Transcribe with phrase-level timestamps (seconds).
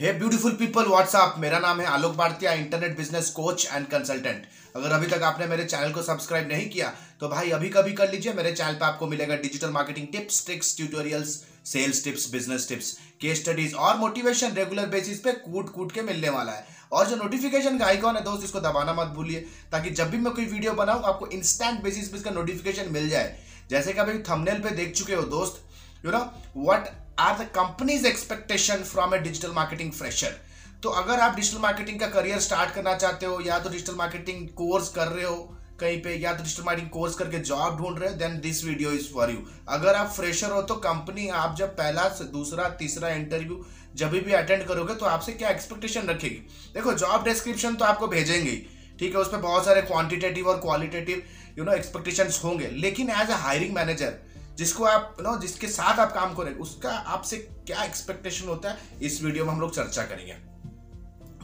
[0.00, 4.44] हे beautiful people WhatsApp मेरा नाम है Alok Bhartiya internet business coach and consultant
[4.76, 8.10] अगर अभी तक आपने मेरे चैनल को सब्सक्राइब नहीं किया तो भाई अभी कभी कर
[8.10, 11.34] लीजिए, मेरे चैनल पे आपको मिलेगा digital marketing tips tricks tutorials
[11.72, 16.28] sales tips business tips case studies और मोटिवेशन रेगुलर बेसिस पे कूट कूट के मिलने
[16.30, 19.40] वाला है। और जो नोटिफिकेशन का आइकॉन है, दोस्त, इसको दबाना मत भूलिए,
[19.72, 23.36] ताकि जब भी मैं कोई वीडियो बनाऊँ, आपको इंस्टेंट बेसिस पे इसका नोटिफिकेशन मिल जाए।
[23.70, 25.62] जैसे कि अभी थंबनेल पे देख चुके हो, दोस्त
[26.04, 26.24] you know
[26.56, 26.88] what
[27.20, 30.36] are the companies expectation from a digital marketing fresher
[30.82, 34.46] तो अगर आप डिजिटल मार्केटिंग का करियर स्टार्ट करना चाहते हो, या तो डिजिटल मार्केटिंग
[34.56, 35.34] कोर्स कर रहे हो
[35.80, 38.90] कहीं पे, या तो डिजिटल मार्केटिंग कोर्स करके जॉब ढूंढ रहे हो then this video
[38.92, 43.64] is for you अगर आप फ्रेशर हो तो कंपनी आप जब पहला दूसरा, तीसरा इंटरव्यू
[43.96, 46.40] जब भी अटेंड करोगे तो आपसे क्या एक्सपेक्टेशन रखेगी?
[46.74, 48.56] देखो जॉब डिस्क्रिप्शन तो आपको भेजेंगे
[48.98, 49.20] ठीक है?
[49.20, 51.22] उस पर बहुत सारे क्वांटिटेटिव और क्वालिटेटिव
[51.58, 54.18] यू नो एक्सपेक्टेशन होंगे। लेकिन एज ए हायरिंग मैनेजर
[54.60, 59.22] जिसको आप नो जिसके साथ आप काम करें उसका आपसे क्या एक्सपेक्टेशन होता है, इस
[59.22, 60.32] वीडियो में हम लोग चर्चा करेंगे।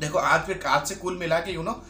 [0.00, 1.82] देखो, आज फिर आज से कुल मिला के यू नो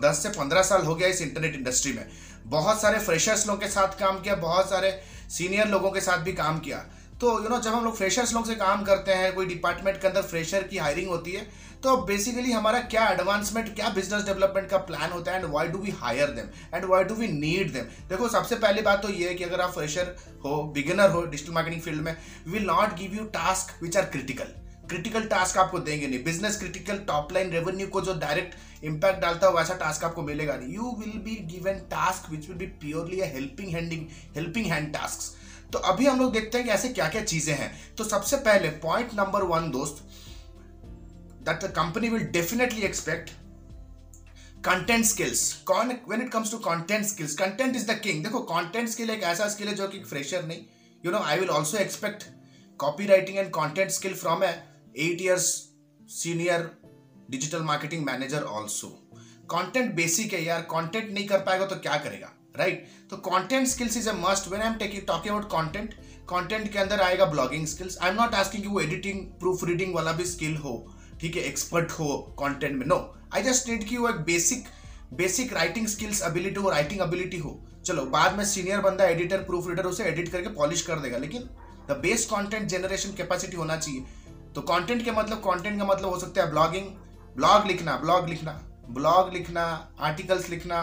[0.00, 2.06] दस से पंद्रह साल हो गया इस इंटरनेट इंडस्ट्री में।
[2.46, 4.90] बहुत सारे फ्रेशर्स लोगों के साथ काम किया, बहुत सारे
[5.30, 6.84] सीनियर लोगों के साथ भी काम किया।
[7.20, 10.06] तो यू नो जब हम लोग फ्रेशर्स लोग से काम करते हैं, कोई डिपार्टमेंट के
[10.08, 11.42] अंदर फ्रेशर की हायरिंग होती है
[11.82, 15.78] तो बेसिकली हमारा क्या एडवांसमेंट क्या बिज़नेस डेवलपमेंट का प्लान होता है and why do
[15.78, 19.28] we hire them and why do we need them देखो, सबसे पहली बात तो ये
[19.28, 23.14] है कि अगर आप फ्रेशर हो बिगिनर हो डिजिटल मार्केटिंग फ़ील्ड में will not give
[23.14, 24.54] you task which are critical
[24.90, 26.22] critical task आपको देंगे नहीं.
[26.24, 30.56] Business critical top line revenue को जो डायरेक्ट इंपैक्ट डालता है, वैसा टास्क आपको मिलेगा
[30.56, 30.74] नहीं.
[30.74, 35.36] You will be given task which will be purely helping handing helping hand task
[35.72, 38.68] तो अभी हम लोग देखते हैं कि ऐसे क्या क्या चीज़ें हैं। तो सबसे पहले
[38.82, 40.02] पॉइंट नंबर वन दोस्त
[41.44, 43.30] that the company will definitely expect
[44.64, 48.88] content skills कौन when it comes to content skills content is the king देखो कंटेंट
[48.88, 50.64] स्किल एक ऐसा स्किल है जो कि फ्रेशर नहीं।
[51.04, 52.24] You know I will also expect
[52.80, 54.50] copy writing and content skill from a
[54.98, 55.46] eight years
[56.14, 56.70] senior
[57.30, 58.88] digital marketing manager also
[59.50, 62.32] content basic है यार content नहीं कर पाएगा तो क्या करेगा?
[62.54, 65.94] राइट तो content skills is a must when I am taking talking about content
[66.30, 70.12] content के अंदर आएगा blogging skills I am not asking you editing proof reading वाला
[70.12, 70.74] भी स्किल हो,
[71.20, 72.86] ठीक है एक्सपर्ट हो कंटेंट में.
[72.86, 72.96] नो
[73.34, 74.64] आई जस्ट नीड की एक basic
[75.14, 77.60] basic writing skills ability हो राइटिंग एबिलिटी हो.
[77.84, 81.18] चलो, बाद में सीनियर बंदा एडिटर प्रूफ रीडर उसे एडिट करके पॉलिश कर देगा.
[81.18, 81.48] लेकिन
[81.88, 84.00] the best content generation capacity होना चाहिए.
[84.54, 86.86] तो कंटेंट के मतलब कंटेंट का मतलब हो सकता है ब्लॉगिंग
[87.36, 88.52] ब्लॉग लिखना ब्लॉग लिखना
[88.90, 89.64] ब्लॉग लिखना
[90.00, 90.82] आर्टिकल्स लिखना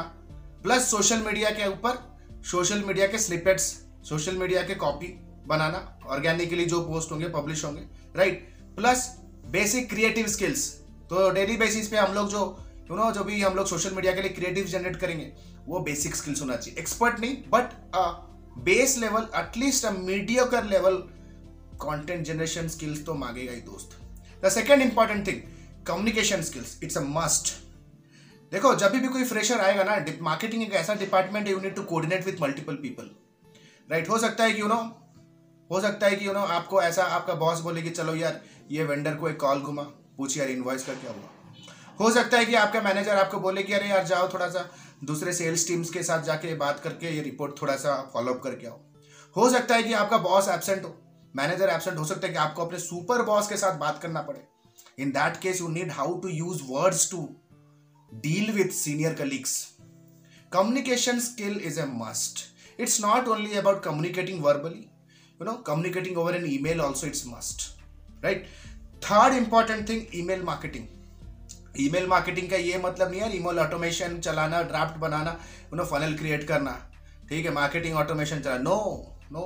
[0.63, 1.97] प्लस सोशल मीडिया के ऊपर,
[2.45, 3.63] सोशल मीडिया के स्निपेट्स
[4.09, 5.07] सोशल मीडिया के कॉपी
[5.47, 7.81] बनाना ऑर्गेनिकली जो पोस्ट होंगे पब्लिश होंगे
[8.16, 8.47] right
[8.78, 9.07] plus
[9.51, 10.69] basic creative skills
[11.09, 12.40] तो डेली बेसिस पे हम लोग जो
[12.90, 15.31] यू नो जो भी हम लोग सोशल मीडिया के लिए क्रिएटिव जनरेट करेंगे,
[15.68, 17.72] वो बेसिक स्किल्स होना चाहिए। एक्सपर्ट नहीं but
[18.66, 20.95] base level at least a mediocre level
[21.81, 23.97] content generation skills तो मांगेगा ही दोस्त।
[24.45, 25.41] The second important thing
[25.88, 27.53] communication skills it's a must
[28.51, 32.25] देखो, जब भी कोई फ्रेशर आएगा ना मार्केटिंग एक ऐसा department you need to coordinate
[32.25, 33.09] with multiple people
[33.91, 34.75] right हो सकता है कि यू नो
[35.71, 38.41] हो सकता है कि यू नो आपको ऐसा, आपका बॉस बोले कि, चलो यार,
[38.71, 39.83] ये वेंडर को एक कॉल घुमा
[40.17, 41.29] पूछ यार इन्वॉइस का क्या हुआ.
[41.99, 44.69] हो सकता है कि आपका मैनेजर आपको बोले कि, अरे यार, जाओ थोड़ा सा
[45.03, 48.79] दूसरे सेल्स टीम्स के साथ जाके बात करके ये रिपोर्ट थोड़ा सा फॉलोअप करके आओ.
[49.37, 50.95] हो सकता है कि आपका बॉस एबसेंट हो
[51.35, 54.47] मैनेजर एबसेंट हो सकता है कि आपको अपने सुपर बॉस के साथ बात करना पड़े.
[54.99, 57.29] In that case you need how to use words to
[58.12, 59.56] deal with senior colleagues
[60.51, 62.45] communication skill is a must
[62.81, 67.68] it's not only about communicating verbally you know communicating over an email also it's must
[68.23, 68.45] right
[69.06, 70.85] third important thing email marketing
[71.79, 75.39] email marketing का ये मतलब नहीं है email automation चलाना draft बनाना
[75.72, 76.72] you know funnel create करना।
[77.29, 78.78] ठीक है मार्केटिंग ऑटोमेशन चला। No
[79.31, 79.41] no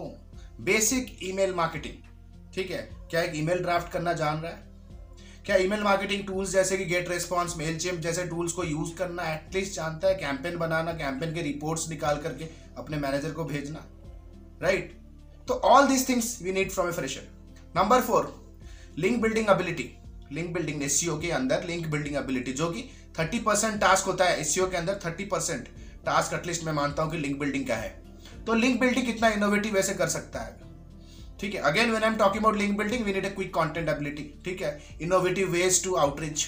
[0.66, 4.71] basic email marketing ठीक है, क्या एक ईमेल ड्राफ्ट करना जान रहा है?
[5.46, 9.74] क्या ईमेल मार्केटिंग टूल्स जैसे कि गेट रेस्पॉन्स मेल जैसे टूल्स को यूज़ करना एटलीस्ट
[9.76, 13.86] जानता है कैंपेन बनाना कैंपेन के रिपोर्ट्स निकाल करके अपने मैनेजर को भेजना
[14.62, 14.94] राइट
[15.48, 17.28] तो all these things we need from a fresher
[17.76, 18.34] number four
[18.98, 19.90] link building ability
[20.32, 22.84] link building SEO के अंदर लिंक बिल्डिंग एबिलिटी जो कि
[23.20, 25.68] 30 परसेंट टास्क होता है एससीओ के अंदर 30 परसेंट
[26.06, 27.90] टास्क एटलीस्ट मैं मानता हूँ कि लिंक बिल्डिंग का है।
[28.46, 30.71] तो लिंक बिल्डिंग कितना इनोवेटिव वैसे कर सकता है।
[31.42, 31.62] ठीक है?
[31.62, 34.62] Again when I am talking about link building we need a quick content ability ठीक
[34.62, 34.80] है?
[35.02, 36.46] इनोवेटिव वेज टू आउटरीच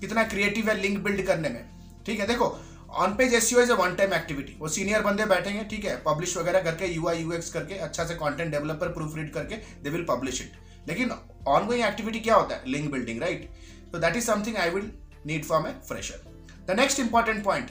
[0.00, 1.64] कितना क्रिएटिव है लिंक बिल्ड करने में?
[2.06, 2.26] ठीक है?
[2.26, 2.56] देखो
[2.96, 5.96] on page S is a one time activity वो सीनियर बंदे बैठेंगे, ठीक है?
[6.06, 9.56] पब्लिश वगैरह करके यू आई यू एक्स करके अच्छा से कंटेंट डेवलपर प्रूफ रीड करके
[9.82, 11.10] दे विल पब्लिश इट लेकिन
[11.48, 12.62] ऑन गोइंग एक्टिविटी क्या होता है?
[12.66, 13.48] लिंक बिल्डिंग राइट
[13.92, 14.90] तो that is something I will
[15.26, 16.22] need from a fresher
[16.66, 17.70] the next important point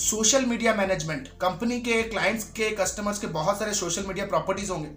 [0.00, 4.88] social media management company के clients के customers के बहुत सारे सोशल मीडिया प्रॉपर्टीज़ होंगे।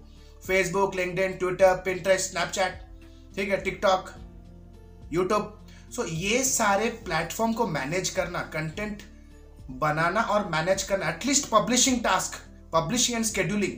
[0.45, 2.80] Facebook LinkedIn Twitter Pinterest Snapchat
[3.36, 4.13] ठीक है टिकटॉक
[5.13, 5.54] यूट्यूब
[5.95, 9.01] सो ये सारे प्लेटफॉर्म को मैनेज करना कंटेंट
[9.80, 12.38] बनाना और मैनेज करना at least publishing task
[12.74, 13.74] publishing and scheduling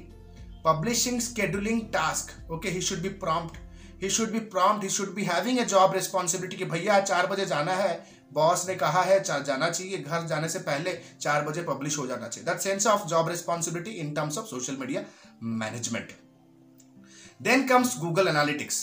[0.66, 3.58] publishing scheduling task okay he should be prompt
[4.04, 7.46] he should be prompt he should be having a job responsibility कि भैया, चार बजे
[7.46, 7.94] जाना है
[8.34, 12.28] बॉस ने कहा है जाना चाहिए, घर जाने से पहले चार बजे पब्लिश हो जाना
[12.28, 15.04] चाहिए। That sense of job responsibility in terms of social media
[15.44, 16.12] management
[17.40, 18.78] then comes Google Analytics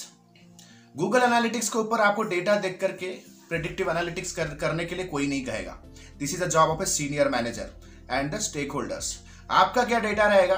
[0.95, 3.09] Google Analytics के ऊपर आपको डेटा देख करके
[3.49, 5.73] प्रिडिक्टिव एनालिटिक्स कर, करने के लिए कोई नहीं कहेगा।
[6.19, 7.71] This is the job of a senior manager
[8.11, 8.39] and the
[8.73, 9.19] stakeholders
[9.51, 10.57] आपका क्या डेटा रहेगा?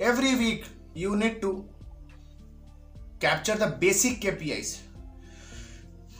[0.00, 0.64] Every week
[0.96, 1.52] you need to
[3.22, 4.78] capture the basic KPIs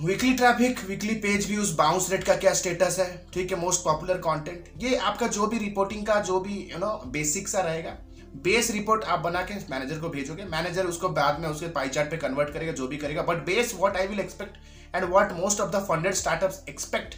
[0.01, 3.27] weekly traffic weekly page views bounce rate का क्या स्टेटस है?
[3.35, 6.97] ठीक है मोस्ट पॉपुलर कंटेंट ये आपका जो भी रिपोर्टिंग का जो भी यू नो
[7.13, 7.97] बेसिक सा रहेगा।
[8.35, 12.11] बेस रिपोर्ट आप बना के मैनेजर को भेजोगे, मैनेजर उसको बाद में उसके पाई चार्ट
[12.11, 14.57] पे कन्वर्ट करेगा, जो भी करेगा। But base what I will expect
[14.95, 17.15] and what most of the funded startups expect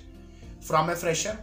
[0.66, 1.38] from a fresher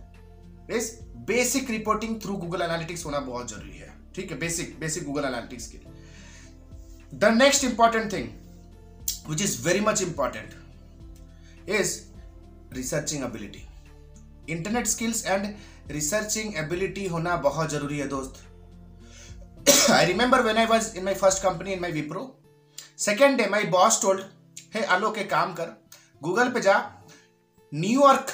[0.71, 0.91] is
[1.27, 4.37] basic reporting through Google Analytics होना बहुत ज़रूरी है। ठीक है?
[4.39, 5.77] बेसिक बेसिक गूगल एनालिटिक्स के
[7.13, 8.29] the next important thing
[9.29, 10.59] which is very much important
[11.69, 11.89] is
[12.75, 13.59] researching ability.
[14.49, 15.45] Internet skills and
[15.91, 18.39] researching ability होना बहुत ज़रूरी है दोस्त।
[19.69, 22.21] I remember when I was in my first company in my Wipro
[22.97, 24.21] second day my boss told
[24.75, 25.65] hey Alok के काम कर।
[26.21, 26.75] Google पे जा।
[27.71, 28.31] न्यूयॉर्क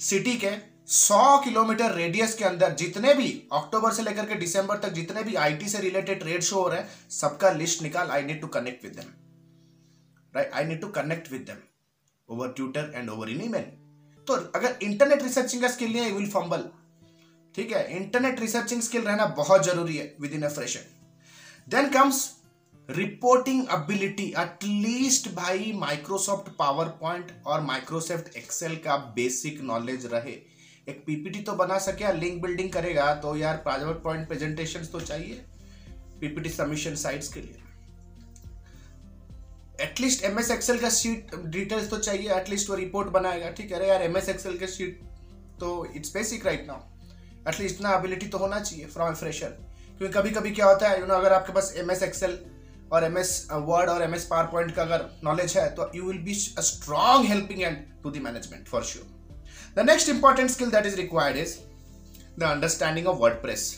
[0.00, 0.50] सिटी के
[0.88, 5.34] 100 किलोमीटर रेडियस के अंदर जितने भी अक्टूबर से लेकर के दिसंबर तक जितने भी
[5.44, 8.84] आईटी से रिलेटेड ट्रेड शो हो रहे हैं, सबका लिस्ट निकाल। I need to connect
[8.84, 9.12] with them
[10.34, 11.62] right I need to connect with them
[12.28, 13.62] over Twitter and over in email
[14.28, 15.68] तो अगर इंटरनेट रिसर्चिंग का
[16.02, 16.64] है विल फंबल
[17.54, 20.84] ठीक है इंटरनेट रिसर्चिंग स्किल रहना बहुत ज़रूरी है within a fresher
[21.68, 22.28] then comes
[22.88, 30.32] reporting ability at least भाई माइक्रोसॉफ्ट पावर पॉइंट और माइक्रोसॉफ्ट एक्सेल का बेसिक नॉलेज रहे।
[30.86, 35.44] एक पीपीटी तो बना सके लिंक बिल्डिंग करेगा तो यार पावर पॉइंट प्रेजेंटेशन तो चाहिए
[36.20, 37.62] पीपीटी सबमिशन साइट्स के लिए।
[39.82, 43.76] एटलीस्ट एम एस एक्सएल का शीट डिटेल्स तो चाहिए एटलीस्ट वो रिपोर्ट बनाएगा। ठीक है
[43.76, 45.00] अरे यार एम एस एक्सएल के शीट
[45.60, 46.88] तो it's basic right now
[47.48, 49.56] at least इतना एबिलिटी तो होना चाहिए फ्रॉम फ्रेशर
[49.98, 52.38] क्योंकि कभी कभी क्या होता है यू नो अगर आपके पास एम एस एक्सएल
[52.92, 56.04] और एम एस वर्ड और एम एस पावर पॉइंट का अगर नॉलेज है तो you
[56.04, 59.06] will be a strong helping and to the management for sure
[59.76, 61.56] the next important skill that is required is
[62.38, 63.68] the understanding of WordPress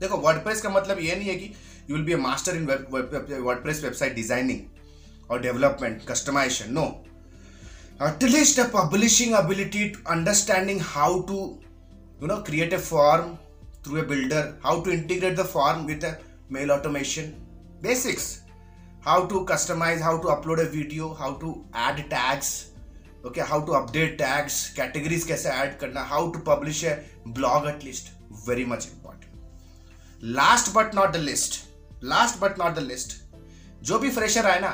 [0.00, 1.52] देखो WordPress का मतलब ये नहीं है कि
[1.90, 2.66] you will be a master in
[3.62, 6.86] WordPress website designing और development customization no
[8.00, 11.38] at least a publishing ability to understanding how to,
[12.20, 13.38] you know, create a form
[13.82, 16.18] through a builder, how to integrate the form with a
[16.48, 17.34] mail automation,
[17.80, 18.42] basics,
[19.00, 22.72] how to customize, how to upload a video, how to add tags,
[23.24, 27.84] okay, how to update tags, categories कैसे add करना, how to publish a blog at
[27.84, 28.10] least,
[28.46, 29.32] very much important.
[30.20, 31.68] Last but not the least,
[32.00, 33.16] last but not the least,
[33.82, 34.70] जो भी fresher आए ना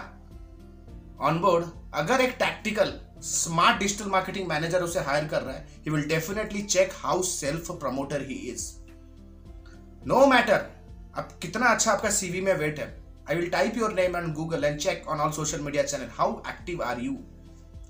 [1.20, 1.64] onboard
[1.94, 2.92] अगर एक tactical
[3.24, 7.70] smart digital marketing manager उसे hire कर रहा है। He will definitely check how self
[7.70, 8.66] promoter he is
[10.06, 10.66] no matter
[11.18, 12.86] अब कितना अच्छा आपका सीवी में वेट है।
[13.30, 16.32] I will type your name on Google and check on all social media channel how
[16.48, 17.16] active are you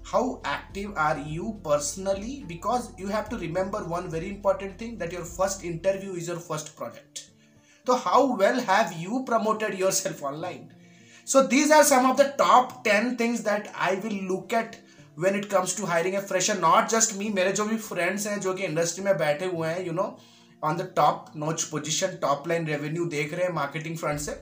[0.07, 5.15] how active are you personally because you have to remember one very important thing that
[5.15, 7.19] your first interview is your first project
[7.87, 10.69] तो how well have you promoted yourself online
[11.27, 14.84] so these are some of the top ten things that I will look at
[15.17, 16.55] when it comes to hiring a fresher.
[16.55, 19.85] Not just me, मेरे जो भी friends हैं जो कि industry में बैठे हुए हैं,
[19.87, 20.19] you know,
[20.63, 24.39] on the top notch position, top line revenue देख रहे हैं marketing front से.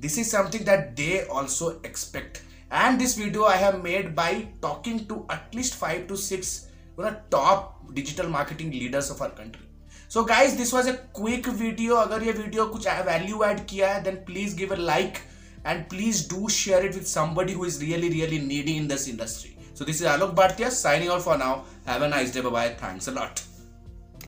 [0.00, 2.42] This is something that they also expect.
[2.70, 6.68] And this video I have made by talking to at least five to six
[6.98, 9.66] you know, top digital marketing leaders of our country.
[10.08, 11.96] So guys, this was a quick video.
[11.96, 15.22] अगर ये video कुछ value add किया है, then please give a like
[15.64, 19.51] and please do share it with somebody who is really really needy in this industry
[19.74, 21.64] so this is alok bhartia signing out for now.
[21.86, 22.40] Have a nice day.
[22.40, 23.42] Bye bye thanks a lot